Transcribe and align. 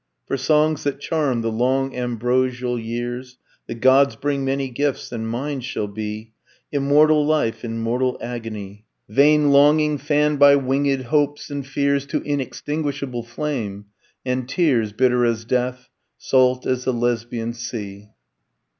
"For 0.25 0.35
songs 0.35 0.83
that 0.83 0.99
charm 0.99 1.41
the 1.43 1.51
long 1.51 1.95
ambrosial 1.95 2.79
years 2.79 3.37
The 3.67 3.75
gods 3.75 4.15
bring 4.15 4.43
many 4.43 4.67
gifts, 4.67 5.11
and 5.11 5.29
mine 5.29 5.61
shall 5.61 5.85
be 5.87 6.31
Immortal 6.71 7.23
life 7.23 7.63
in 7.63 7.77
mortal 7.77 8.17
agony 8.19 8.83
Vain 9.07 9.51
longing, 9.51 9.99
fanned 9.99 10.39
by 10.39 10.55
wingèd 10.55 11.03
hopes 11.03 11.51
and 11.51 11.63
fears 11.67 12.07
To 12.07 12.23
inextinguishable 12.23 13.21
flame 13.21 13.85
and 14.25 14.49
tears 14.49 14.91
Bitter 14.91 15.23
as 15.23 15.45
death, 15.45 15.87
salt 16.17 16.65
as 16.65 16.85
the 16.85 16.93
Lesbian 16.93 17.53
Sea." 17.53 18.09